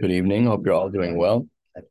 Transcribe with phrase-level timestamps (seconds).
[0.00, 0.46] Good evening.
[0.46, 1.46] Hope you're all doing well.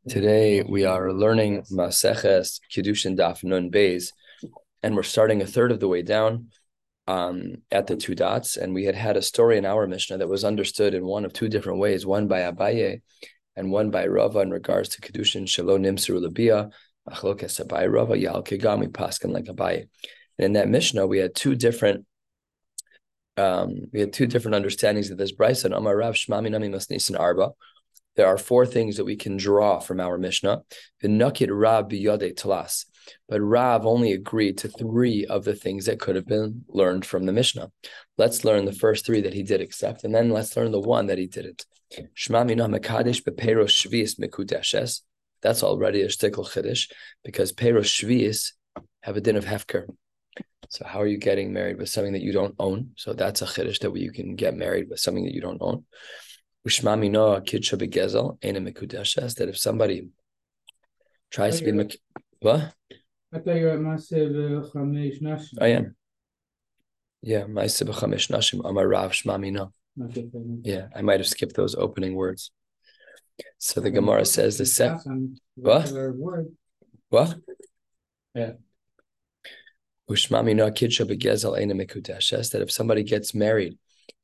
[0.07, 4.11] Today we are learning Maseches Kiddushin Daf Nun Beis,
[4.83, 6.49] and we're starting a third of the way down
[7.07, 8.57] um, at the two dots.
[8.57, 11.33] And we had had a story in our Mishnah that was understood in one of
[11.33, 13.01] two different ways: one by Abaye
[13.55, 16.69] and one by Rava in regards to Kiddushin Shalom Nimsuru Labia,
[17.09, 19.87] Achlokes Abaye Rava Yal Kigami Paskin like Abaye.
[20.37, 22.05] And in that Mishnah, we had two different
[23.37, 25.75] um, we had two different understandings of this brisa.
[25.75, 27.51] Amar Rav Shmami Nami Masnisin Arba.
[28.15, 30.63] There are four things that we can draw from our Mishnah.
[31.01, 32.85] The Nakit Rav Biyade Talas.
[33.27, 37.25] But Rav only agreed to three of the things that could have been learned from
[37.25, 37.71] the Mishnah.
[38.17, 41.07] Let's learn the first three that he did accept, and then let's learn the one
[41.07, 41.65] that he didn't.
[42.15, 45.01] Shmami Mekadesh Beperos Shvius Mekudeshes.
[45.41, 46.91] That's already a shtickle chiddush
[47.23, 48.51] because Peros Shvius
[49.01, 49.87] have a din of hefker.
[50.71, 52.91] So how are you getting married with something that you don't own?
[52.95, 55.83] So that's a chiddush that you can get married with something that you don't own.
[56.65, 60.07] Ushmami no kid should be gezel that if somebody
[61.29, 61.99] tries to be
[62.39, 62.73] what?
[63.33, 65.57] I thought you were Masev Chamesh Nashim.
[65.59, 65.95] I am.
[67.21, 69.73] Yeah, Masev Chamesh Nashim Amar Rav Shmami no.
[70.63, 72.51] Yeah, I might have skipped those opening words.
[73.57, 75.01] So the Gemara says the set.
[75.55, 75.91] What?
[77.09, 77.35] What?
[78.33, 78.53] Yeah
[82.49, 83.77] that if somebody gets married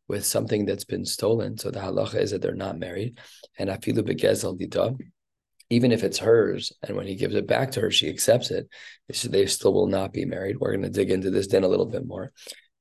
[0.08, 3.20] with something that's been stolen, so the halacha is that they're not married,
[3.58, 4.96] and afilu begezel dita,
[5.70, 8.70] even if it's hers, and when he gives it back to her, she accepts it,
[9.26, 10.58] they still will not be married.
[10.60, 12.32] We're going to dig into this then a little bit more.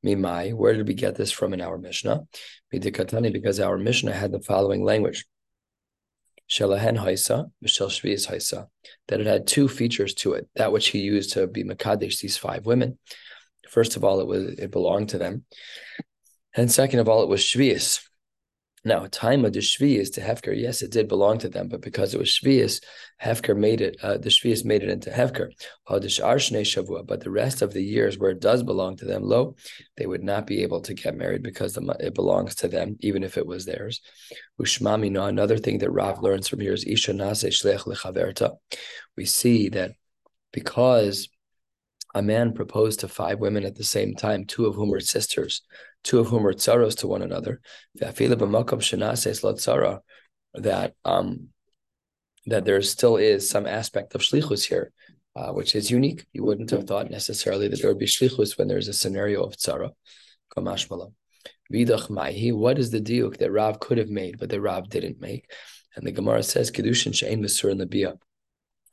[0.05, 2.23] Mimai, where did we get this from in our Mishnah?
[2.73, 5.25] Midikatani, Because our Mishnah had the following language.
[6.49, 8.69] Shelahen Haisa, Michel Shvi's Haisa,
[9.09, 12.37] that it had two features to it, that which he used to be Makadish, these
[12.37, 12.99] five women.
[13.69, 15.45] First of all, it was it belonged to them.
[16.55, 18.06] And second of all, it was Shvius,
[18.87, 22.15] now, time of the Shvius to Hefker, yes, it did belong to them, but because
[22.15, 22.81] it was Shvius,
[23.21, 25.51] Hefker made it, uh, the Shvius made it into Hefker.
[25.89, 29.57] But the rest of the years where it does belong to them, lo,
[29.97, 33.37] they would not be able to get married because it belongs to them, even if
[33.37, 34.01] it was theirs.
[34.61, 38.55] Ushmami, no, another thing that Rav learns from here is Isha Nase Shlech Lechaverta.
[39.17, 39.95] We see that
[40.53, 41.29] because
[42.15, 45.63] a man proposed to five women at the same time, two of whom were sisters,
[46.07, 47.61] two of whom are tsaros to one another.
[50.55, 51.49] That um,
[52.47, 54.93] that there still is some aspect of shlichus here,
[55.35, 56.25] uh, which is unique.
[56.33, 59.57] You wouldn't have thought necessarily that there would be shlichus when there's a scenario of
[59.57, 59.91] tzara.
[60.57, 65.51] What is the diuk that Rav could have made, but that Rav didn't make?
[65.97, 68.15] And the Gemara says kedushin she'ein mesur in the bia.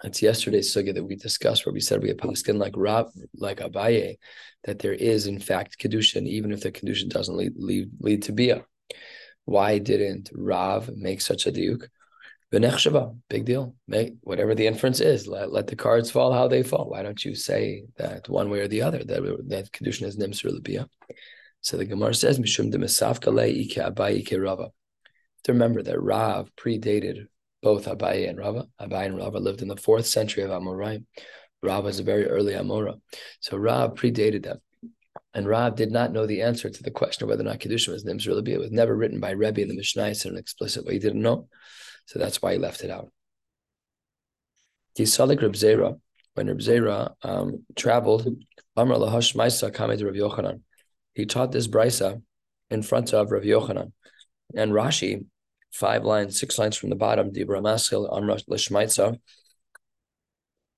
[0.03, 3.59] It's yesterday's sugya that we discussed where we said we have paskin like Rab, like
[3.59, 4.17] Abaye,
[4.65, 8.33] that there is in fact kedushin, even if the kedushin doesn't lead, lead, lead to
[8.33, 8.65] bia.
[9.45, 11.87] Why didn't Rav make such a diuk?
[12.53, 13.75] V'nechshava, big deal.
[13.87, 15.25] Make whatever the inference is.
[15.25, 16.89] Let, let the cards fall how they fall.
[16.89, 20.51] Why don't you say that one way or the other that that kedushin is nimsur
[20.51, 20.87] lebia?
[21.61, 24.69] So the Gemara says mishum de mesafka le ike abaye ike Rava.
[25.45, 27.27] To remember that Rav predated
[27.63, 28.68] both Abaye and Rava.
[28.79, 31.06] Abaye and Rava lived in the fourth century of Amoraim.
[31.63, 33.00] Rava is a very early Amora.
[33.40, 34.59] So Rav predated them.
[35.34, 37.94] And Rav did not know the answer to the question of whether or not Kedushin
[37.94, 40.94] was Nim's It was never written by Rebbe in the Mishnah in an explicit way.
[40.94, 41.47] He didn't know.
[42.06, 43.12] So that's why he left it out.
[44.95, 46.00] he Kisalik Reb Zera,
[46.35, 48.28] when Reb Zera um, traveled,
[48.75, 50.62] Amr Lahash Maisa Kamed Rav Yochanan.
[51.13, 52.22] He taught this brisa
[52.69, 53.94] in front of Rav Yochanan.
[54.56, 55.25] And Rashi
[55.73, 59.19] five lines, six lines from the bottom, Dibra Maskil Amra Lishmaitza.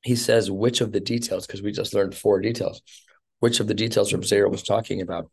[0.01, 2.81] He says which of the details, because we just learned four details,
[3.39, 5.29] which of the details Reb Zera was talking about.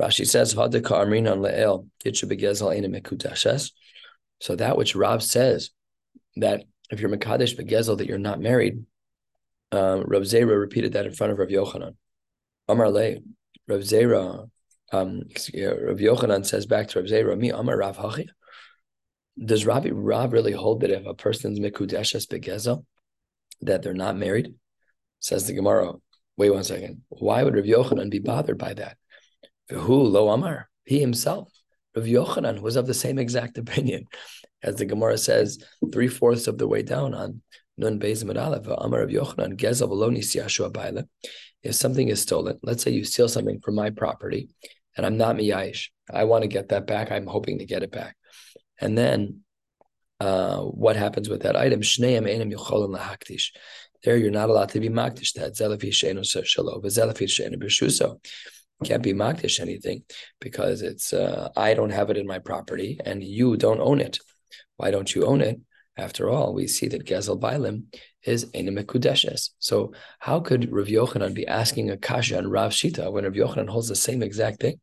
[0.00, 3.70] Rashi says, Le'el, Mekudashes.
[4.40, 5.70] So that which Rav says,
[6.36, 8.84] that if you're Mekadesh Begezel, that you're not married,
[9.72, 11.94] um, Rav Zera repeated that in front of Rav Yochanan.
[12.66, 13.16] Amar Le,
[13.68, 14.48] Rav Zera,
[14.92, 18.28] um, Rav Yochanan says back to Rav Zera, Mi Amar Rav Hachi
[19.42, 22.84] does Rabbi Rav really hold that if a person's mikudeshes begezel,
[23.62, 24.54] that they're not married?
[25.18, 25.92] Says the Gemara.
[26.36, 27.02] Wait one second.
[27.08, 28.96] Why would Rav Yochanan be bothered by that?
[29.70, 30.68] Who lo Amar?
[30.84, 31.50] He himself,
[31.96, 34.06] Rav Yochanan, was of the same exact opinion,
[34.62, 35.58] as the Gemara says,
[35.92, 37.42] three fourths of the way down on
[37.76, 38.66] Nun Beis Aleph.
[38.66, 41.06] Amar Rav Yochanan Gezel Veloni Siashu
[41.62, 44.48] If something is stolen, let's say you steal something from my property,
[44.96, 47.10] and I'm not miyayish, I want to get that back.
[47.10, 48.16] I'm hoping to get it back.
[48.80, 49.40] And then
[50.20, 51.80] uh, what happens with that item?
[54.04, 55.56] There, you're not allowed to be makdish that.
[58.84, 60.02] can't be magdish anything
[60.40, 64.18] because it's uh, I don't have it in my property and you don't own it.
[64.76, 65.60] Why don't you own it?
[65.96, 67.84] After all, we see that Gezel Bailim
[68.24, 69.50] is Enimekudeshes.
[69.60, 73.68] So how could Rav Yochanan be asking a kasha and Rav Shita when Rav Yochanan
[73.68, 74.80] holds the same exact thing?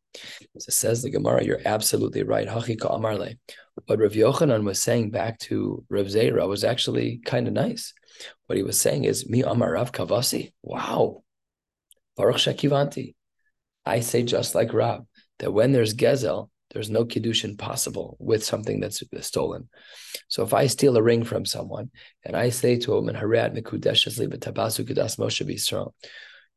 [0.57, 2.47] So says the Gemara, you're absolutely right.
[2.47, 3.35] Hachika Amarle.
[3.85, 7.93] What Rav Yochanan was saying back to Rav Zera was actually kind of nice.
[8.45, 10.51] What he was saying is, Mi Amar Rav Kavasi.
[10.61, 11.23] Wow.
[12.17, 13.15] Baruch Shakivanti.
[13.85, 15.05] I say just like Rav,
[15.39, 19.69] that when there's Gezel, there's no kiddushin possible with something that's stolen.
[20.27, 21.89] So if I steal a ring from someone
[22.23, 25.93] and I say to a woman, Harat mikudeshes tabasu kudas Moshe B'Yisrael,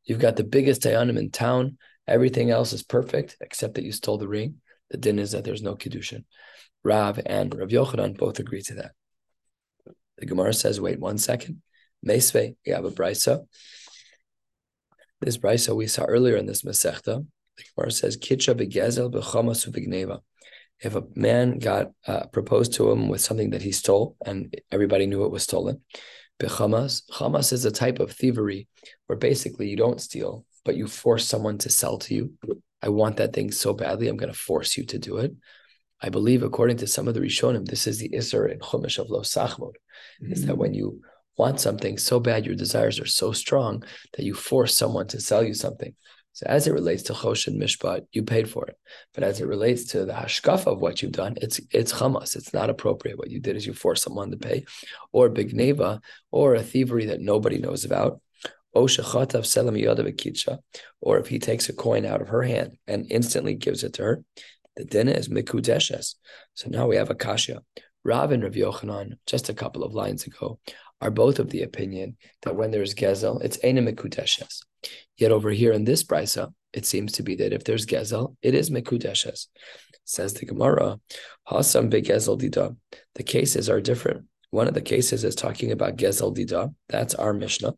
[0.04, 1.78] you've got the biggest dayanim in town.
[2.06, 4.56] Everything else is perfect except that you stole the ring.
[4.90, 6.24] The din is that there's no kiddushin.
[6.84, 8.92] Rav and Rav Yochanan both agree to that.
[10.18, 11.62] The Gemara says, wait one second.
[12.06, 13.46] Meisve, we have a brisa.
[15.20, 17.26] This brisa we saw earlier in this Masechta,
[17.56, 20.20] the Gemara says, "Kitcha begezel bechamas uvigneva."
[20.80, 25.06] If a man got uh, proposed to him with something that he stole, and everybody
[25.06, 25.80] knew it was stolen,
[26.38, 27.02] bechamas.
[27.10, 28.68] Chamas is a type of thievery
[29.06, 32.32] where basically you don't steal, but you force someone to sell to you.
[32.82, 35.32] I want that thing so badly, I'm going to force you to do it.
[36.04, 39.08] I believe, according to some of the Rishonim, this is the Isser in Chumash of
[39.08, 39.72] Lo Sachmod,
[40.22, 40.32] mm-hmm.
[40.32, 41.00] is that when you
[41.38, 45.42] want something so bad, your desires are so strong that you force someone to sell
[45.42, 45.94] you something.
[46.34, 48.76] So as it relates to Choshen Mishpat, you paid for it.
[49.14, 52.36] But as it relates to the hashkafa of what you've done, it's it's chamas.
[52.36, 53.16] It's not appropriate.
[53.16, 54.66] What you did is you forced someone to pay,
[55.10, 56.00] or bigneva,
[56.30, 58.20] or a thievery that nobody knows about.
[58.74, 58.88] Or
[61.18, 64.24] if he takes a coin out of her hand and instantly gives it to her,
[64.76, 66.14] the din is mikudeshes.
[66.54, 67.62] So now we have a kasha.
[68.04, 70.58] Rav and Rav Yochanan, just a couple of lines ago,
[71.00, 74.60] are both of the opinion that when there's gezel, it's ena mikudeshes.
[75.16, 78.54] Yet over here in this brisa, it seems to be that if there's gezel, it
[78.54, 79.46] is mekudeshes.
[80.04, 80.98] Says the Gemara,
[81.48, 82.76] hasam begezel dida.
[83.14, 84.26] The cases are different.
[84.50, 86.74] One of the cases is talking about gezel dida.
[86.88, 87.74] That's our Mishnah,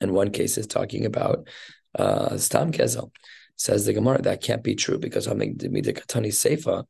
[0.00, 1.46] and one case is talking about
[1.96, 3.10] uh, stam gezel.
[3.58, 6.84] Says the Gemara, that can't be true because Katani Seifa,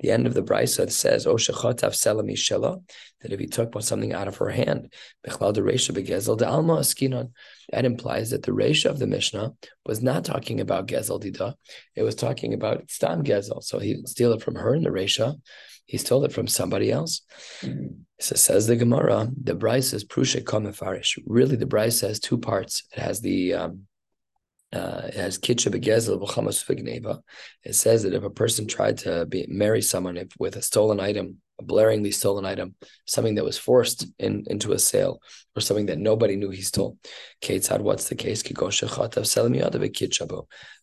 [0.00, 2.82] the end of the brisa says, "O shechotav selami shela,"
[3.20, 4.94] that if he took something out of her hand.
[5.22, 5.34] That
[7.84, 9.52] implies that the reisha of the Mishnah
[9.84, 11.54] was not talking about gezel dida;
[11.94, 13.62] it was talking about stam gezel.
[13.62, 15.38] So he didn't steal it from her in the reisha;
[15.84, 17.20] he stole it from somebody else.
[18.18, 21.18] So says the Gemara, the brisa is prushe kamefarish.
[21.26, 22.84] Really, the brisa has two parts.
[22.92, 23.86] It has the um,
[24.72, 27.20] uh, it has kitcha begezel v'chamas v'gneva.
[27.62, 31.00] It says that if a person tried to be, marry someone if, with a stolen
[31.00, 32.74] item, a blaringly stolen item,
[33.06, 35.20] something that was forced in, into a sale,
[35.56, 36.98] or something that nobody knew he stole,
[37.40, 38.42] Ketzad, what's the case?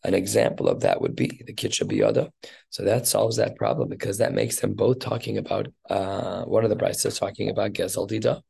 [0.05, 2.29] An example of that would be the kitcha biyada.
[2.69, 6.71] So that solves that problem because that makes them both talking about uh, one of
[6.71, 8.41] the brises talking about gezel dida.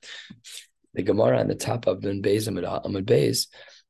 [0.94, 3.48] The Gemara on the top of Beis Amud Beis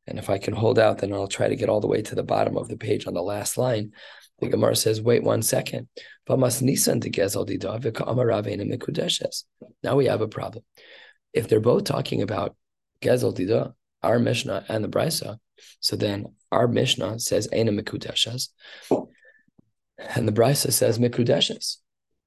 [0.08, 2.16] and if I can hold out, then I'll try to get all the way to
[2.16, 3.92] the bottom of the page on the last line.
[4.40, 5.88] The Gemara says, wait one second.
[6.28, 6.36] Now
[9.96, 10.64] we have a problem.
[11.34, 12.56] If they're both talking about
[13.02, 15.38] Gezel Dida, our Mishnah and the Brisa,
[15.80, 18.50] so then our Mishnah says Aina Mikudeshes,
[19.98, 21.78] and the Brisa says Mikudeshes.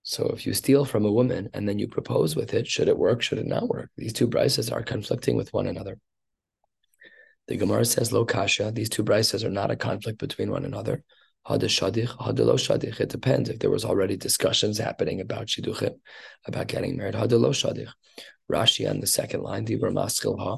[0.03, 2.97] So if you steal from a woman and then you propose with it, should it
[2.97, 3.23] work?
[3.23, 3.91] Should it not work?
[3.97, 5.99] These two Brisas are conflicting with one another.
[7.49, 11.03] The Gemara says, Lo kasha, these two brises are not a conflict between one another.
[11.47, 12.99] Hada shadich, hada lo shadich.
[12.99, 15.95] It depends if there was already discussions happening about shiduchim,
[16.45, 17.15] about getting married.
[17.15, 17.91] Hada lo shadich.
[18.51, 20.57] Rashi on the second line, Dibra maskil ha.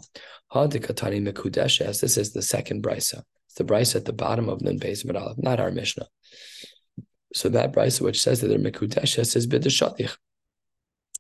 [0.53, 2.01] Hada katani mekudeshes.
[2.01, 3.23] This is the second brisa.
[3.47, 5.05] It's the brisa at the bottom of Nun Beis
[5.39, 6.07] not our Mishnah.
[7.35, 10.17] So that brisa which says that they're mekudeshes is bidashadich.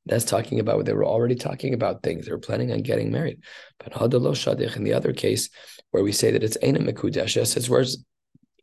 [0.09, 2.27] That's talking about they were already talking about things.
[2.27, 3.43] They were planning on getting married.
[3.79, 5.50] But hadalo shadich in the other case,
[5.91, 7.85] where we say that it's ena mekudeshes, it's where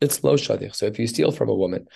[0.00, 0.74] it's lo shadich.
[0.74, 1.86] So if you steal from a woman,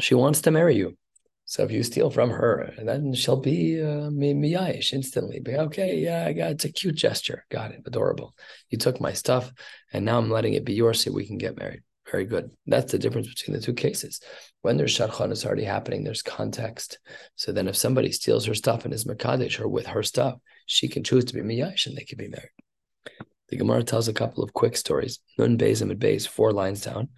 [0.00, 0.96] she wants to marry you.
[1.44, 5.40] So if you steal from her, then she'll be uh, miyayish instantly.
[5.40, 7.46] Be okay, yeah, I got it's a cute gesture.
[7.50, 8.34] Got it, adorable.
[8.68, 9.50] You took my stuff,
[9.90, 11.80] and now I'm letting it be yours so we can get married.
[12.10, 12.50] Very good.
[12.66, 14.20] That's the difference between the two cases.
[14.62, 16.98] When there's shadchan is already happening, there's context.
[17.36, 20.36] So then if somebody steals her stuff and is makadesh or with her stuff,
[20.66, 22.50] she can choose to be miyash and they can be married.
[23.48, 25.20] The Gemara tells a couple of quick stories.
[25.38, 27.08] Nun Beis and Beis, four lines down.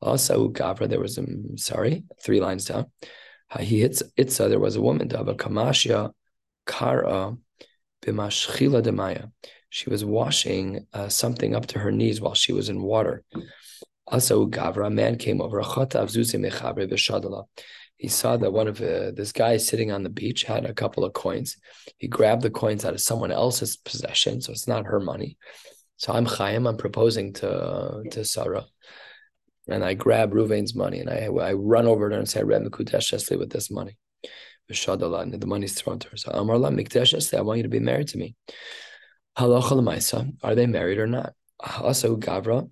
[0.00, 1.24] Also, Gavra, there was a,
[1.56, 2.86] sorry, three lines down.
[3.60, 6.12] He hits Itza, there was a woman, Dava Kamashya
[6.66, 7.36] Kara
[8.02, 9.30] Bimashchila Demaya.
[9.68, 13.24] She was washing uh, something up to her knees while she was in water.
[14.12, 15.62] Also, Gavra, a man came over.
[17.96, 21.02] He saw that one of uh, this guy sitting on the beach had a couple
[21.04, 21.56] of coins.
[21.96, 25.38] He grabbed the coins out of someone else's possession, so it's not her money.
[25.96, 26.66] So I'm Chaim.
[26.66, 28.66] I'm proposing to to Sarah,
[29.66, 32.64] and I grab Ruvain's money and I I run over to her and say, "Reb
[32.64, 33.96] Mekudesh with this money."
[34.68, 36.16] And the money's thrown to her.
[36.16, 38.34] So Amarla Mikdesh I want you to be married to me.
[39.38, 41.34] Halacha Are they married or not?
[41.80, 42.68] Also, Gavra,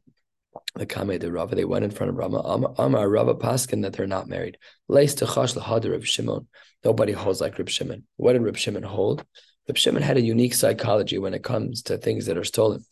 [0.77, 2.39] the Kame de Rava, they went in front of Rava.
[2.79, 4.59] Amar Rava Paskin that they're not married.
[4.89, 6.47] Lace to Chash Lahad Reb Shimon.
[6.85, 8.05] Nobody holds like Reb Shimon.
[8.17, 9.25] What did Reb Shimon hold?
[9.69, 12.85] Reb Shimon had a unique psychology when it comes to things that are stolen.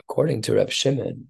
[0.00, 1.28] According to Reb Shimon,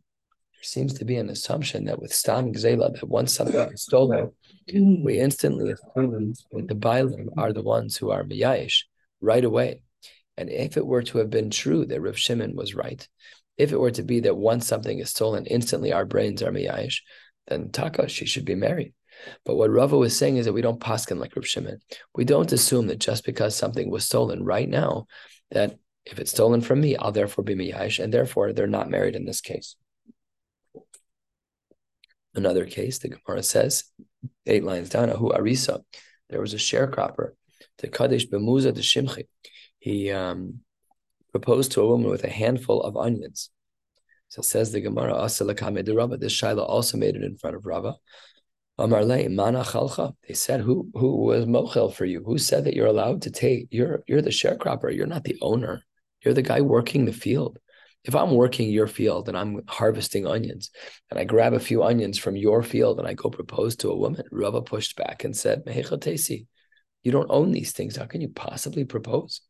[0.55, 4.31] there seems to be an assumption that with Stam Gzela, that once something is stolen,
[4.73, 8.83] we instantly assume that the Bailim are the ones who are Miyayish
[9.21, 9.83] right away.
[10.37, 13.09] And if it were to have been true that Rav Shimon was right,
[13.59, 17.01] if it were to be that once something is stolen, instantly our brains are miyayish,
[17.49, 18.95] then taka, she should be married.
[19.45, 21.81] But what Rava was saying is that we don't paskin like Rav Shimon.
[22.15, 25.07] We don't assume that just because something was stolen right now,
[25.51, 29.17] that if it's stolen from me, I'll therefore be miyayish, and therefore they're not married
[29.17, 29.77] in this case.
[32.35, 33.85] Another case, the Gemara says,
[34.47, 35.83] eight lines down, Ahu Arisa,
[36.31, 37.31] there was a sharecropper,
[37.79, 39.25] the Kadesh Bemuza de Shimchi.
[39.81, 40.61] He um,
[41.31, 43.51] proposed to a woman with a handful of onions.
[44.29, 46.17] So says the Gemara, Asalakame de Rava.
[46.17, 47.95] This Shiloh also made it in front of Rava.
[48.79, 50.15] Amarle, mana chalcha.
[50.27, 52.23] They said, who who was mochel for you?
[52.25, 53.69] Who said that you're allowed to take?
[53.71, 54.95] You're you're the sharecropper.
[54.95, 55.83] You're not the owner.
[56.25, 57.59] You're the guy working the field.
[58.05, 60.71] If I'm working your field and I'm harvesting onions,
[61.11, 63.97] and I grab a few onions from your field and I go propose to a
[63.97, 67.97] woman, Rava pushed back and said, You don't own these things.
[67.97, 69.41] How can you possibly propose?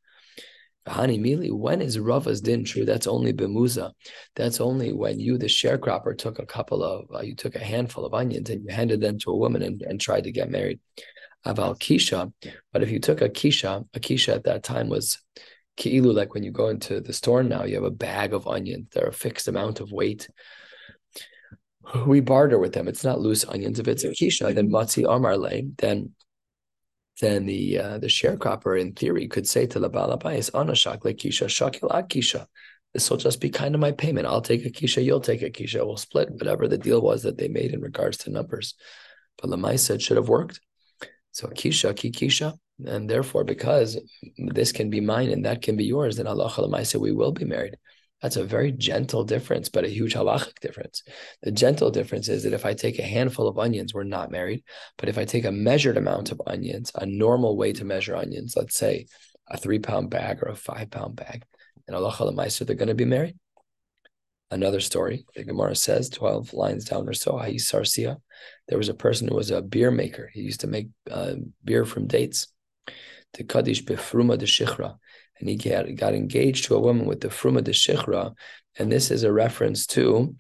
[0.88, 2.85] Hani Mili, when is Rava's din true?
[2.85, 3.92] That's only Bemuza.
[4.35, 8.04] That's only when you, the sharecropper, took a couple of, uh, you took a handful
[8.04, 10.80] of onions and you handed them to a woman and, and tried to get married.
[11.47, 12.33] Aval Kisha,
[12.73, 15.18] but if you took a Kisha, a Kisha at that time was
[15.76, 18.88] Ki'ilu, like when you go into the store now, you have a bag of onions.
[18.92, 20.28] They're a fixed amount of weight.
[22.07, 22.88] We barter with them.
[22.88, 23.78] It's not loose onions.
[23.78, 26.11] If it's a Kisha, then Matzi Amarle, then
[27.21, 31.91] then the uh, the sharecropper in theory could say to the balabais, "Anashak kisha shakil
[32.09, 32.47] kisha."
[32.95, 34.27] This will just be kind of my payment.
[34.27, 35.85] I'll take a kisha, you'll take a kisha.
[35.85, 38.75] We'll split whatever the deal was that they made in regards to numbers.
[39.41, 40.61] But Lamaisa it should have worked.
[41.33, 43.99] So kisha, ki kisha, and therefore because
[44.39, 47.45] this can be mine and that can be yours, then Allah Lamaisa we will be
[47.45, 47.77] married.
[48.23, 51.03] That's a very gentle difference, but a huge halachic difference.
[51.43, 54.65] The gentle difference is that if I take a handful of onions, we're not married.
[54.97, 58.55] But if I take a measured amount of onions, a normal way to measure onions,
[58.57, 59.07] let's say
[59.49, 61.45] a three pound bag or a five pound bag,
[61.87, 63.37] and Allah Meiser, they're going to be married.
[64.51, 68.17] Another story, the Gemara says, 12 lines down or so, Sarsia,
[68.67, 70.31] there was a person who was a beer maker.
[70.33, 71.35] He used to make uh,
[71.65, 72.49] beer from dates.
[73.35, 74.97] The Kaddish Befruma de Shichra
[75.40, 78.35] and he got, engaged to a woman with the Fruma de Shichra.
[78.78, 80.37] And this is a reference to,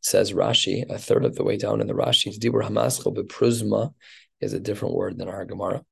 [0.00, 3.92] says Rashi, a third of the way down in the Rashi, Dibur Hamaschel bepruzma
[4.40, 5.82] is a different word than our Gemara.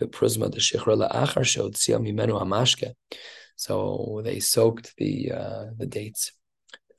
[0.00, 2.92] Bepruzma de Shichra la'achar shod mimenu hamashke.
[3.56, 6.32] So they soaked the uh, the dates,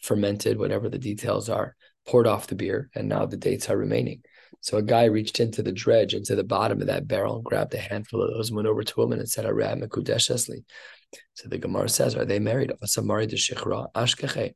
[0.01, 1.75] fermented, whatever the details are,
[2.07, 4.23] poured off the beer, and now the dates are remaining.
[4.61, 7.77] So a guy reached into the dredge, into the bottom of that barrel, grabbed a
[7.77, 10.63] handful of those, went over to a woman and said, Arab Mekudesh Esli.
[11.33, 12.71] So the Gemara says, are they married?
[12.81, 14.53] The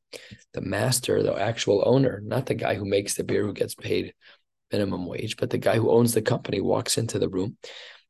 [0.55, 4.13] master, the actual owner, not the guy who makes the beer who gets paid
[4.72, 7.58] minimum wage, but the guy who owns the company walks into the room.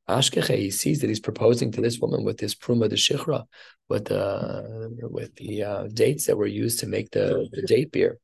[0.10, 3.46] Ashkeche, he sees that he's proposing to this woman with this pruma de shichra,
[3.88, 8.18] with the with the uh, dates that were used to make the, the date beer.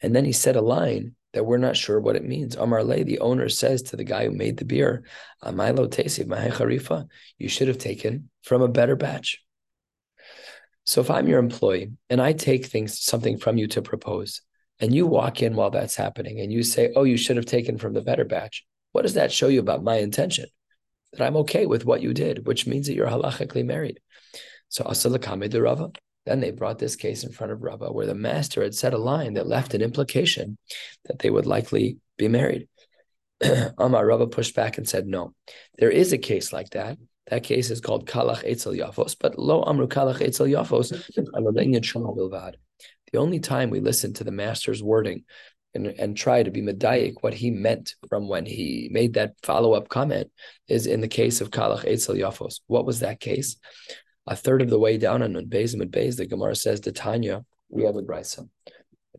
[0.00, 2.56] And then he said a line that we're not sure what it means.
[2.56, 5.04] Amar Le, the owner says to the guy who made the beer,
[5.44, 7.06] Amailo Tesiv Mahecharifa,
[7.38, 9.42] you should have taken from a better batch.
[10.84, 14.42] So if I'm your employee and I take things something from you to propose,
[14.80, 17.78] and you walk in while that's happening and you say, Oh, you should have taken
[17.78, 20.46] from the better batch, what does that show you about my intention?
[21.12, 24.00] That I'm okay with what you did, which means that you're halachically married.
[24.68, 25.90] So Asalakame de Rava.
[26.26, 28.98] Then they brought this case in front of Rava, where the master had said a
[28.98, 30.58] line that left an implication
[31.06, 32.68] that they would likely be married.
[33.78, 35.34] Amar Rava pushed back and said, No,
[35.78, 36.98] there is a case like that.
[37.28, 40.90] That case is called Kalach Etzel Yafos, but Lo Amru Kalach Etzel Yafos,
[43.12, 45.24] the only time we listen to the master's wording
[45.74, 49.88] and, and try to be medayik what he meant from when he made that follow-up
[49.88, 50.30] comment
[50.68, 52.60] is in the case of Kalach Etzel Yafos.
[52.66, 53.56] What was that case?
[54.30, 57.82] A third of the way down on Beis and Beis, the Gemara says Tanya, we
[57.82, 58.48] have a brisa.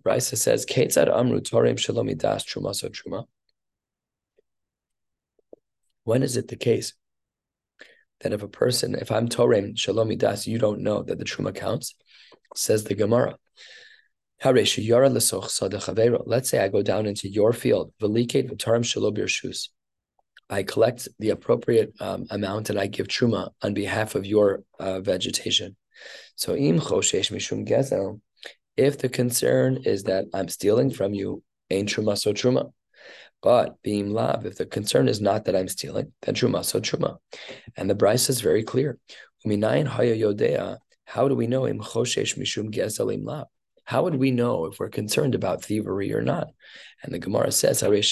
[0.03, 3.27] The says, "Ketzad amru torim shalomi das truma so truma."
[6.05, 6.93] When is it the case
[8.21, 11.53] that if a person, if I'm torem shalomi das, you don't know that the truma
[11.53, 11.93] counts?
[12.55, 13.37] Says the Gemara.
[14.43, 17.93] Let's say I go down into your field.
[20.51, 24.99] I collect the appropriate um, amount and I give truma on behalf of your uh,
[24.99, 25.77] vegetation.
[26.35, 28.19] So im choshesh mishum gezel,
[28.75, 32.73] if the concern is that I'm stealing from you, ain truma so truma.
[33.41, 37.17] But being lav, if the concern is not that I'm stealing, then truma so truma.
[37.77, 38.99] And the Brisa is very clear.
[39.45, 40.79] Uminayin haya yodea.
[41.05, 43.25] How do we know im choshesh mishum gezel im?
[43.91, 46.47] How would we know if we're concerned about thievery or not?
[47.03, 48.09] And the Gemara says, Let's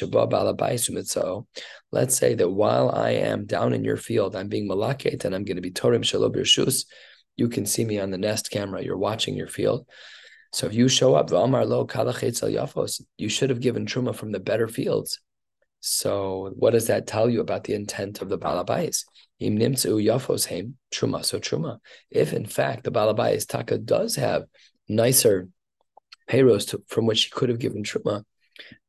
[2.17, 5.55] say that while I am down in your field, I'm being malaket and I'm going
[5.55, 6.83] to be torim shalob shus.
[7.37, 8.83] You can see me on the Nest camera.
[8.83, 9.87] You're watching your field.
[10.51, 15.21] So if you show up, you should have given truma from the better fields.
[15.79, 19.05] So what does that tell you about the intent of the balabais?
[19.39, 21.77] Im yafos heim truma so truma.
[22.11, 24.43] If in fact the balabais taka does have
[24.89, 25.47] nicer
[26.29, 28.23] payros to, from which he could have given truma,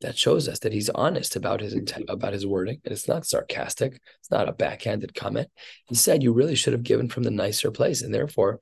[0.01, 3.27] that shows us that he's honest about his intent, about his wording, and it's not
[3.27, 4.01] sarcastic.
[4.19, 5.49] It's not a backhanded comment.
[5.87, 8.61] He said you really should have given from the nicer place, and therefore,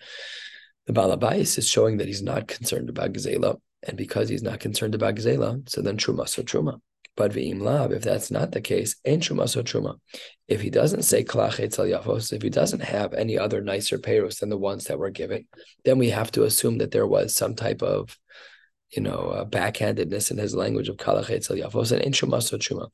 [0.87, 4.94] the balabais is showing that he's not concerned about gazela, and because he's not concerned
[4.94, 6.80] about gazela, so then truma so truma.
[7.16, 9.97] But v'im lab, if that's not the case, ain't truma so truma.
[10.47, 14.50] If he doesn't say klach yafos, if he doesn't have any other nicer payros than
[14.50, 15.47] the ones that were given,
[15.85, 18.16] then we have to assume that there was some type of
[18.90, 22.88] you know, uh, backhandedness in his language of kalachet yafos and inchumaso chuma.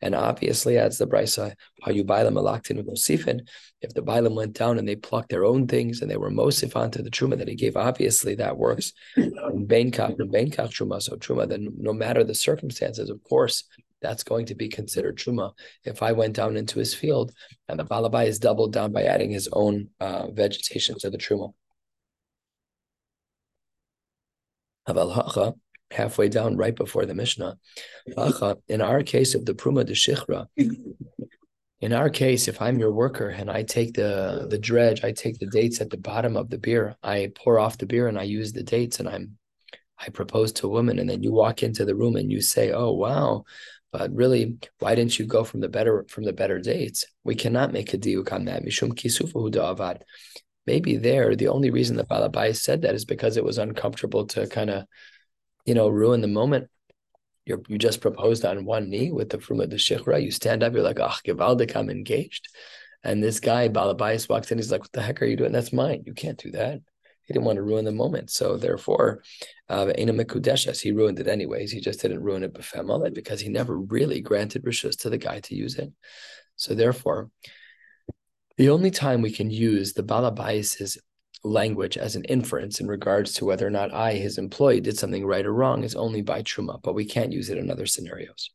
[0.00, 3.40] And obviously, as the brisa, how you buy them with mosifin,
[3.80, 6.76] if the bailam went down and they plucked their own things and they were mosif
[6.76, 8.92] onto the truma that he gave, obviously that works.
[9.16, 13.64] Bainkach truma, so truma, then no matter the circumstances, of course,
[14.02, 15.52] that's going to be considered truma.
[15.84, 17.32] If I went down into his field
[17.68, 21.52] and the balabai is doubled down by adding his own uh, vegetation to the truma.
[24.88, 25.54] Aval hacha,
[25.90, 27.58] halfway down, right before the Mishnah.
[28.68, 30.46] In our case of the Pruma de Shichra,
[31.80, 35.38] in our case, if I'm your worker and I take the the dredge, I take
[35.38, 38.22] the dates at the bottom of the beer, I pour off the beer and I
[38.22, 39.38] use the dates and I'm
[39.98, 42.70] I propose to a woman, and then you walk into the room and you say,
[42.70, 43.44] "Oh wow,
[43.92, 47.72] but really, why didn't you go from the better from the better dates?" We cannot
[47.72, 48.62] make a diuk on that.
[48.62, 50.02] Mishum kisufu da'avad
[50.66, 54.46] maybe there the only reason the Balabai said that is because it was uncomfortable to
[54.46, 54.84] kind of,
[55.64, 56.68] you know, ruin the moment.
[57.44, 60.22] you you just proposed on one knee with the Fruma de Shichra.
[60.22, 62.48] You stand up, you're like, ah, oh, I'm engaged.
[63.04, 65.52] And this guy, Balabais, walks in, he's like, what the heck are you doing?
[65.52, 66.02] That's mine.
[66.06, 66.80] You can't do that.
[67.22, 68.30] He didn't want to ruin the moment.
[68.30, 69.22] So therefore,
[69.68, 71.72] uh, he ruined it anyways.
[71.72, 75.40] He just didn't ruin it befemal because he never really granted rishus to the guy
[75.40, 75.92] to use it.
[76.56, 77.30] So therefore,
[78.56, 80.96] the only time we can use the balabais'
[81.44, 85.24] language as an inference in regards to whether or not I, his employee, did something
[85.24, 88.50] right or wrong is only by truma, but we can't use it in other scenarios.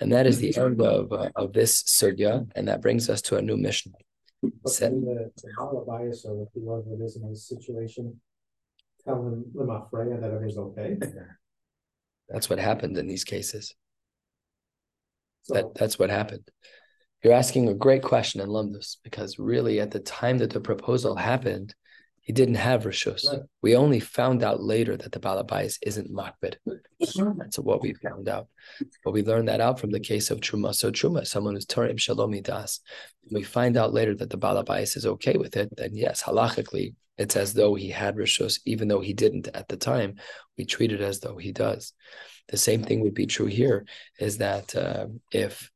[0.00, 3.36] And that is the end of, uh, of this sugya, and that brings us to
[3.36, 3.92] a new mission.
[4.66, 4.90] Set.
[4.90, 8.20] The, the bias or whoever it is in this situation,
[9.04, 10.98] tell them Limafreya that everything's okay.
[12.28, 13.74] That's what happened in these cases.
[15.42, 16.48] So, that that's what happened.
[17.24, 21.16] You're asking a great question in Lumdus because really at the time that the proposal
[21.16, 21.74] happened,
[22.20, 23.26] he didn't have Rishus.
[23.26, 23.40] Right.
[23.62, 26.56] We only found out later that the Balabais isn't Makbid.
[27.00, 28.48] That's what we found out.
[29.02, 30.74] But we learned that out from the case of Truma.
[30.74, 32.80] So Truma, someone who's Turim Shalomi Das.
[33.30, 37.36] We find out later that the Balabais is okay with it, then yes, halachically, it's
[37.36, 40.16] as though he had Rishus, even though he didn't at the time.
[40.58, 41.94] We treat it as though he does.
[42.48, 43.86] The same thing would be true here,
[44.18, 45.70] is that uh, if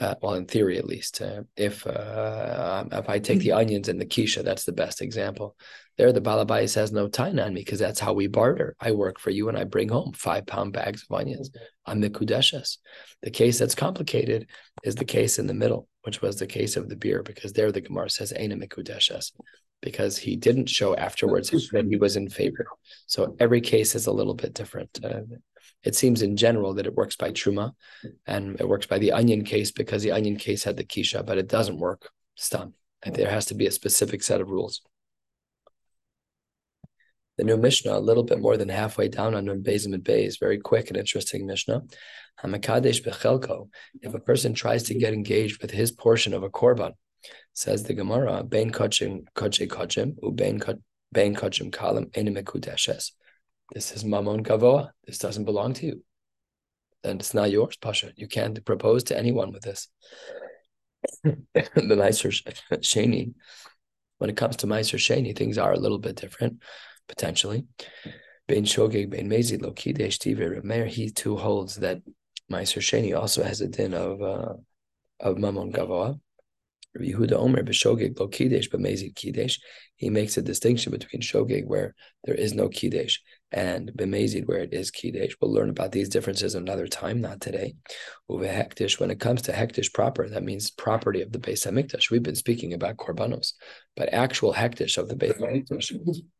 [0.00, 1.20] uh, well, in theory at least.
[1.20, 3.58] Uh, if uh, if I take the mm-hmm.
[3.58, 5.56] onions and the kisha, that's the best example.
[5.96, 8.74] There, the balabais has no time on me because that's how we barter.
[8.80, 11.50] I work for you and I bring home five pound bags of onions.
[11.86, 12.78] I'm the kudeshes.
[13.22, 14.48] The case that's complicated
[14.82, 17.70] is the case in the middle, which was the case of the beer, because there
[17.70, 19.30] the Gemara says Aina mikudeshes,
[19.84, 22.66] because he didn't show afterwards that he was in favor.
[23.06, 24.98] So every case is a little bit different.
[25.04, 25.20] Uh,
[25.84, 27.72] it seems in general that it works by truma,
[28.26, 31.36] and it works by the onion case because the onion case had the kisha, but
[31.36, 32.72] it doesn't work stam.
[33.04, 34.80] There has to be a specific set of rules.
[37.36, 40.40] The new Mishnah, a little bit more than halfway down on Nun Bezim and Beis,
[40.40, 41.82] very quick and interesting Mishnah.
[42.42, 43.68] Hamakadesh bechelko.
[44.00, 46.92] If a person tries to get engaged with his portion of a korban,
[47.52, 53.12] says the Gemara, Bein kachim kache kachim, u bein kachim kalim enimekudeshes.
[53.72, 54.90] This is Mamon Gavoa.
[55.06, 56.04] This doesn't belong to you.
[57.02, 58.12] Then it's not yours, Pasha.
[58.16, 59.88] You can't propose to anyone with this.
[61.24, 63.34] the nicer Shani,
[64.18, 66.62] when it comes to Meiser Shani, things are a little bit different,
[67.08, 67.66] potentially.
[68.48, 72.02] Bein Shogeg, Bein Mezid, Lokidesh, Tive, Meir, he too holds that
[72.50, 74.54] Meiser Sheni also has a din of uh,
[75.20, 76.20] of Mamon Gavoa.
[77.00, 79.58] Yehuda Omer b'shogeg lo kidesh b'mezid kidesh.
[79.96, 83.18] He makes a distinction between shogeg where there is no kidesh
[83.50, 85.32] and b'mezid where it is kidesh.
[85.40, 87.74] We'll learn about these differences another time, not today.
[88.30, 89.00] Uve hektish.
[89.00, 92.10] When it comes to hektish proper, that means property of the Beis Hamikdash.
[92.10, 93.54] We've been speaking about korbanos,
[93.96, 95.92] but actual hektish of the Beis Hamikdash.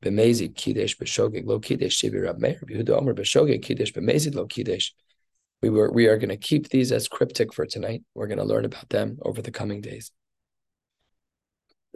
[0.05, 2.61] B'mezid kidesh b'shogeg lo kidesh shivi Rab Meir.
[2.71, 4.91] Yehuda Omer b'shogeg kidesh b'mezid lo kidesh.
[5.63, 8.03] We were we are going to keep these as cryptic for tonight.
[8.15, 10.11] We're going to learn about them over the coming days.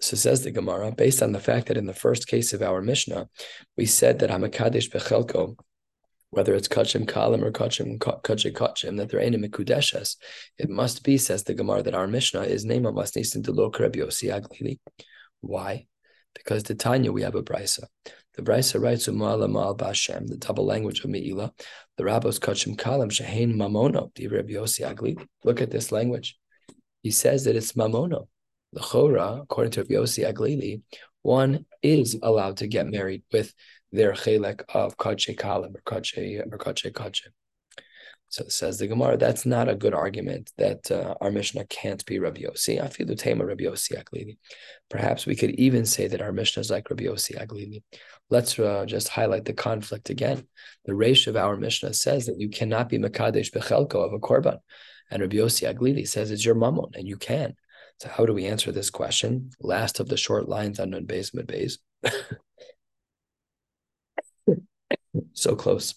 [0.01, 2.81] So says the Gemara, based on the fact that in the first case of our
[2.81, 3.29] Mishnah,
[3.77, 5.57] we said that Hamakadesh Bechelko,
[6.31, 10.17] whether it's Kachim Kalim or Kachim Kachim Kachim, that there ain't a Mikudeshes,
[10.57, 14.79] it must be, says the Gemara, that our Mishnah is Nema Masnisin Delok Rabbi Aglili.
[15.41, 15.87] Why?
[16.35, 17.85] Because the Tanya, we have a Brisa.
[18.35, 21.51] The Brisa writes Umala Mal Bashem, the double language of Me'ilah.
[21.97, 25.27] The Rabbos Kachim Kalim Shehain Mamono, the Rabbi Yossi Aglili.
[25.43, 26.39] Look at this language.
[27.03, 28.29] He says that it's Mamono
[28.73, 30.83] the Chora, according to Rabbi Yossi Aglili,
[31.23, 33.53] one is allowed to get married with
[33.93, 37.29] their chelek of kache kalim or kache or kache kache.
[38.31, 42.19] So says the Gemara, that's not a good argument that uh, our Mishnah can't be
[42.19, 43.07] Rabbi Yossi.
[43.07, 44.37] The tema Rabbi Yossi Aglili.
[44.91, 47.83] Perhaps we could even say that our Mishnah is like Rabbi Yossi Aglili.
[48.29, 50.47] Let's uh, just highlight the conflict again.
[50.85, 54.59] The ratio of our Mishnah says that you cannot be Makadesh Bechelko of a Korban.
[55.11, 57.55] And Rabbi Yossi Aglili says it's your mammon, and you can.
[58.01, 59.51] So how do we answer this question?
[59.61, 61.79] Last of the short lines on Beis Mid Beis.
[65.33, 65.95] so close.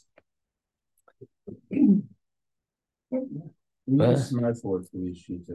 [4.00, 5.50] Uh, smart for these sheets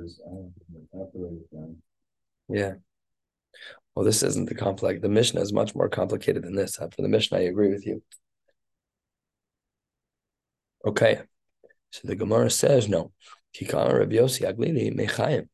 [2.48, 2.74] Yeah.
[3.94, 5.00] Well, this isn't the complex.
[5.00, 6.76] The Mishnah is much more complicated than this.
[6.76, 8.02] For the Mishnah, I agree with you.
[10.87, 11.22] Okay.
[11.90, 13.12] So the Gemara says no.
[13.56, 15.48] Kikama Rabbi Yossi Aglili Mechayim.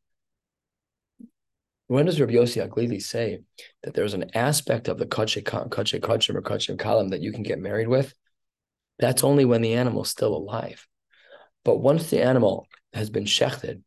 [1.87, 3.41] When does Rabbi Yossi Aglili say
[3.83, 7.87] that there's an aspect of the kache kache or kalam that you can get married
[7.87, 8.13] with?
[8.99, 10.87] That's only when the animal's still alive.
[11.65, 13.81] But once the animal has been shechted,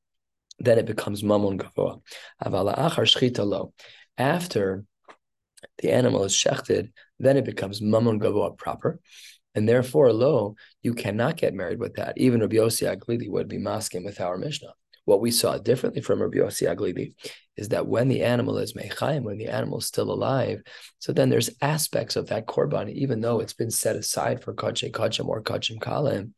[0.59, 2.03] then it becomes mamun gavoa.
[2.45, 3.73] Avala achar lo.
[4.19, 4.85] After
[5.79, 9.01] the animal is shechted, then it becomes mamun gavoa proper.
[9.55, 12.19] And therefore, lo, you cannot get married with that.
[12.19, 14.75] Even Rabbi Yossi Aglili would be masking with our Mishnah.
[15.07, 17.15] What we saw differently from Rabbi Yossi Aglili
[17.57, 20.63] is that when the animal is mechaim, when the animal is still alive,
[20.99, 24.91] so then there's aspects of that korban, even though it's been set aside for kachem
[24.91, 26.33] kachem or kachem kalim,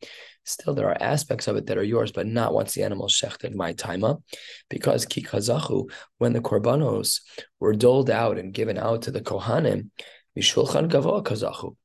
[0.45, 3.55] still there are aspects of it that are yours, but not once the animal shechted
[3.55, 4.21] my taima,
[4.69, 7.21] because kikazachu, when the korbanos
[7.59, 9.89] were doled out and given out to the kohanim,
[10.37, 11.75] mishulchan gavoa kazachu.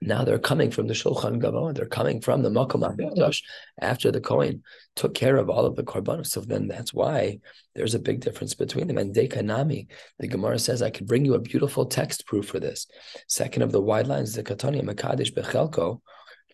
[0.00, 1.74] Now they're coming from the Shulchan Gavon.
[1.74, 3.42] They're coming from the Makom HaMikdash
[3.80, 4.62] after the Kohen
[4.94, 6.28] took care of all of the korbanos.
[6.28, 7.40] So then that's why
[7.74, 8.98] there's a big difference between them.
[8.98, 9.88] And Dekanami,
[10.20, 12.86] the Gemara says, I could bring you a beautiful text proof for this.
[13.26, 16.00] Second of the wide lines, the Katani Makadish Bechelko,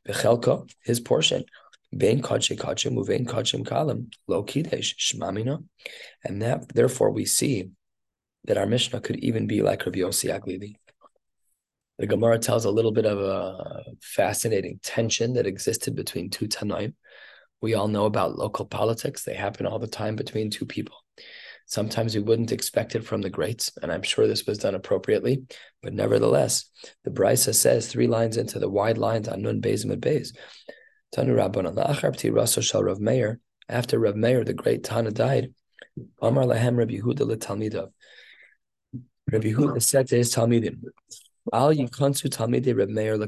[0.09, 1.45] Bechelko, his portion.
[1.93, 5.63] Vein kachim kachim, uvein kachim kalim, lo kidesh, shmamina.
[6.25, 7.71] And that, therefore, we see
[8.47, 10.77] that our Mishnah could even be like Rabbi Yossi Aglili
[11.99, 16.95] the Gemara tells a little bit of a fascinating tension that existed between two Tanaim.
[17.61, 19.25] We all know about local politics.
[19.25, 20.97] They happen all the time between two people.
[21.67, 25.45] Sometimes we wouldn't expect it from the greats, and I'm sure this was done appropriately.
[25.83, 26.69] But nevertheless,
[27.05, 30.37] the Brisa says three lines into the wide lines on Nun Beis and Beis.
[31.15, 33.41] Tanu Rabbanan La'acharpti Raso Shal Rav Meir.
[33.69, 35.55] After Rav Meir, the great Tana, died,
[36.21, 37.91] Amar Lahem Rabbi Yehuda L'Talmidav.
[39.33, 40.83] Rabbi Yehuda said to his Talmidim,
[41.53, 43.19] Al Yikansu Talmidei Reb Meir.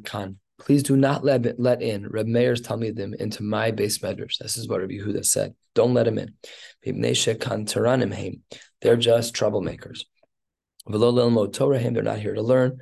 [0.59, 4.39] Please do not let, let in Reb Meir's Talmidim into my beis medrash.
[4.39, 5.55] This is what Rabbi Yehuda said.
[5.75, 6.33] Don't let him in.
[8.81, 10.05] They're just troublemakers.
[10.87, 12.81] They're not here to learn.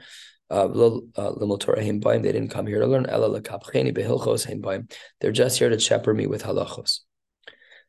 [0.50, 3.06] Uh, they didn't come here to learn.
[5.20, 7.00] They're just here to shepherd me with halachos.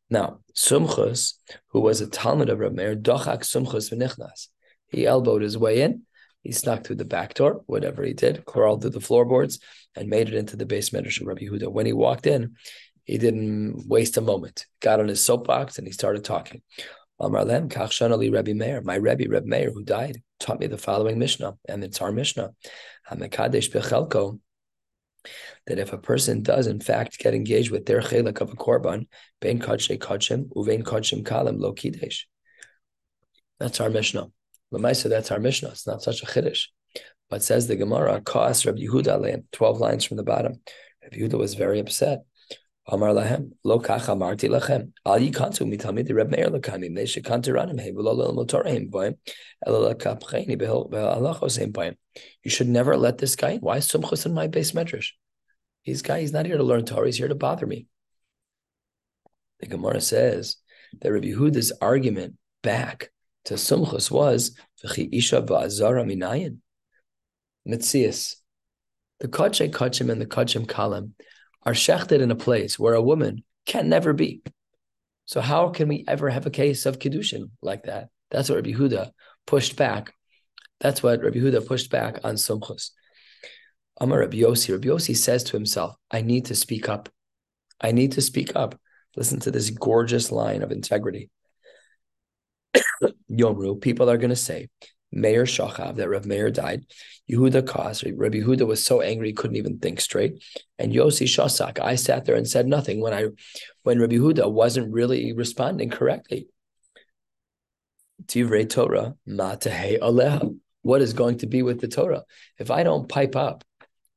[0.09, 1.33] Now, Sumchus,
[1.69, 2.79] who was a Talmud of Reb.
[4.87, 6.04] He elbowed his way in
[6.45, 9.59] he snuck through the back door, whatever he did, crawled through the floorboards,
[9.95, 11.71] and made it into the base medrash of Rabbi Yehuda.
[11.71, 12.55] When he walked in,
[13.03, 14.67] he didn't waste a moment.
[14.79, 16.61] Got on his soapbox and he started talking.
[17.19, 21.55] Amar Lem, Rabbi Meir, my Rebbe, Reb Meir, who died, taught me the following Mishnah,
[21.67, 22.51] and it's our Mishnah.
[23.09, 24.39] Bechelko,
[25.65, 29.07] that if a person does in fact get engaged with their chelik of a korban,
[29.41, 32.25] bein kadshe uvein kachim kalim lo kidesh.
[33.59, 34.27] That's our Mishnah.
[34.75, 35.69] Lamaisa, that's our Mishnah.
[35.69, 36.67] It's not such a chiddush.
[37.29, 40.61] But says the Gemara, Kaas Rabbi Yehuda aleim, 12 lines from the bottom.
[41.03, 42.23] Rabbi Yehuda was very upset.
[42.87, 44.91] Amar lahem, lo kach amarti lachem.
[45.05, 49.17] Al yikantu mitalmid Reb Meir lakamim, they should ranim he v'lo lel motorahim boim,
[49.65, 51.95] elo lakapcheni behel halachos boim.
[52.43, 55.09] You should never let this guy, why is Sumchus in my base medrash?
[55.81, 57.87] He's guy, he's not here to learn Torah, he's here to bother me.
[59.61, 60.57] The Gemara says
[61.01, 63.09] that Rabbi Yehuda's argument back
[63.45, 66.57] to Sumchus was V'chi Isha Va'azara Minayin.
[67.67, 68.35] Mitzias.
[69.19, 71.11] The Kachem Kachim and the Kachem Kalim
[71.63, 74.43] are shechted in a place where a woman can never be.
[75.25, 78.09] So how can we ever have a case of Kiddushin like that?
[78.29, 79.11] That's what Rabbi Huda
[79.47, 80.13] pushed back.
[80.79, 82.91] That's what Rabbi Huda pushed back on Sumchus.
[83.99, 84.71] Amar Rabbi Yossi.
[84.71, 87.09] Rabbi Yossi says to himself, I need to speak up.
[87.81, 88.79] I need to speak up.
[89.15, 91.29] Listen to this gorgeous line of integrity.
[93.31, 94.69] Yomru, people are going to say,
[95.11, 96.85] Mayor Shachav, that Rav Meir died.
[97.31, 100.43] Yehuda Kaz, Rabbi Yehuda was so angry he couldn't even think straight.
[100.77, 103.27] And Yossi Shasak, I sat there and said nothing when I,
[103.83, 106.47] when Rabbi Yehuda wasn't really responding correctly.
[108.25, 110.57] Tivrei Torah, Matehe Aleha.
[110.81, 112.23] What is going to be with the Torah?
[112.59, 113.63] If I don't pipe up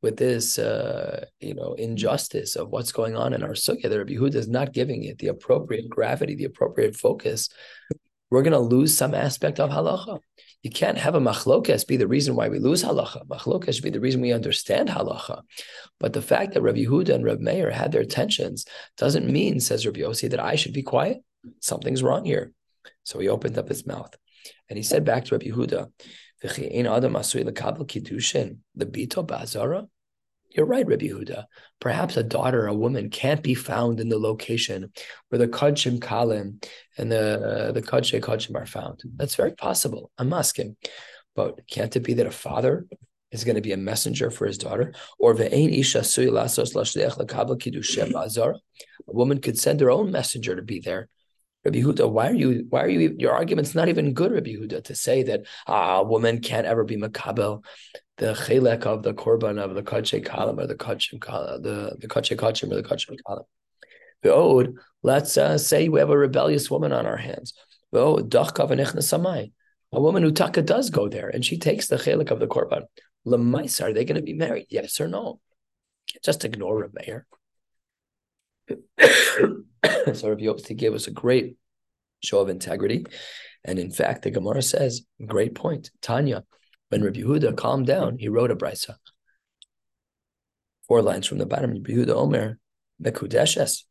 [0.03, 4.13] with this, uh, you know, injustice of what's going on in our sukkah, that Rabbi
[4.13, 7.49] Yehuda is not giving it the appropriate gravity, the appropriate focus,
[8.31, 10.21] we're going to lose some aspect of halacha.
[10.63, 13.27] You can't have a machlokas be the reason why we lose halacha.
[13.27, 15.43] Machlokas should be the reason we understand halacha.
[16.01, 18.65] But the fact that Rabbi Yehuda and Rabbi Meir had their tensions
[18.97, 21.19] doesn't mean, says Rabbi Yossi, that I should be quiet.
[21.61, 22.53] Something's wrong here.
[23.05, 24.15] So he opened up his mouth
[24.69, 25.91] and he said back to Rabbi Yehuda,
[26.41, 26.49] the
[28.87, 29.89] bito bazara.
[30.51, 31.45] You're right, Rabbi Huda.
[31.79, 34.93] Perhaps a daughter, a woman, can't be found in the location
[35.29, 36.65] where the Kodshim Kalim
[36.97, 39.03] and the, the Kodshe Kodshim are found.
[39.17, 40.11] That's very possible.
[40.17, 40.77] I'm asking.
[41.37, 42.87] But can't it be that a father
[43.31, 44.95] is going to be a messenger for his daughter?
[45.19, 45.43] Or A
[49.07, 51.09] woman could send her own messenger to be there.
[51.65, 52.67] Rabbi Huda, why are you?
[52.71, 53.15] Why are you?
[53.19, 56.85] Your argument's not even good, Rabbi Huda, to say that ah, a woman can't ever
[56.85, 57.65] be makabel
[58.19, 61.21] the chelek of the korban of the kache kalam or the kachim
[61.63, 63.45] the the kache kachim or the kachim kalam.
[64.25, 67.55] Ve'od, let's uh, say we have a rebellious woman on our hands.
[67.95, 69.53] Ve'od, dachkav samai.
[69.93, 72.83] A woman who taka does go there and she takes the chelek of the korban.
[73.27, 74.67] Lemais, are they going to be married?
[74.69, 75.41] Yes or no?
[76.25, 77.27] Just ignore a mayor.
[78.69, 81.57] so Rabbi Yossi gave us a great
[82.23, 83.07] show of integrity.
[83.65, 85.91] And in fact, the Gemara says, great point.
[86.01, 86.45] Tanya,
[86.89, 88.97] when Rabbi Yehuda calmed down, he wrote a brisa.
[90.87, 92.59] Four lines from the bottom, Rabbi Yehuda Omer,
[93.03, 93.85] Mekudeshes.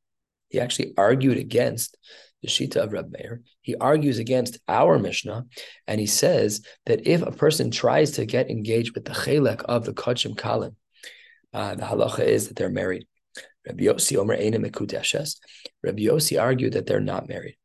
[0.49, 1.97] He actually argued against
[2.41, 3.41] the Shita of Rabbi Meir.
[3.62, 5.45] He argues against our Mishnah,
[5.88, 9.86] and he says that if a person tries to get engaged with the chelek of
[9.86, 10.75] the Kachim Kalim,
[11.53, 13.07] uh, the halacha is that they're married.
[13.65, 15.38] Rabbi Yossi Omer Eina Mekudeshes.
[15.83, 17.57] Rabbi Yossi argued that they're not married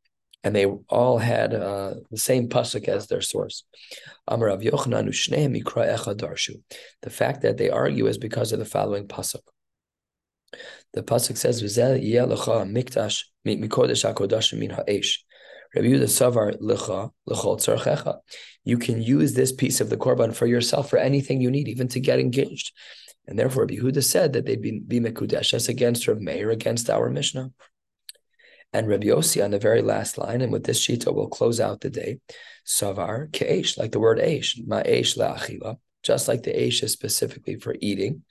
[0.44, 3.64] and they all had uh, the same pasuk as their source.
[4.26, 5.38] The
[7.10, 9.42] fact that they argue is because of the following pasuk.
[10.92, 15.24] The pasuk says, mikdash mikodesh min ha'esh."
[15.74, 16.06] You
[18.78, 22.00] can use this piece of the korban for yourself for anything you need, even to
[22.00, 22.72] get engaged.
[23.26, 27.52] And therefore, Yehuda said that they'd be, be mekudeshes against Rav Meir, against our Mishnah
[28.72, 31.80] and Rabbi Yossi on the very last line, and with this shita we'll close out
[31.80, 32.20] the day.
[32.66, 37.76] Savar ke'esh, like the word esh, ma'esh la'achila, just like the esh is specifically for
[37.80, 38.22] eating.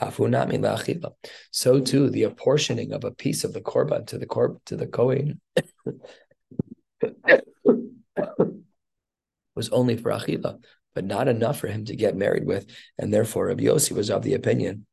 [0.00, 1.12] Afunami la'achila.
[1.50, 4.86] So too, the apportioning of a piece of the korban to the korb to the
[4.86, 5.40] kohen
[9.54, 10.62] was only for achila,
[10.94, 12.66] but not enough for him to get married with,
[12.98, 14.86] and therefore Rabbi Yossi was of the opinion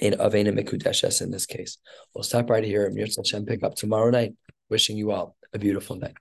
[0.00, 1.78] in Avena Mekudeshes in this case.
[2.14, 4.34] We'll stop right here and Hashem pick up tomorrow night.
[4.68, 6.16] Wishing you all a beautiful night.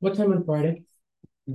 [0.00, 0.82] What time on Friday?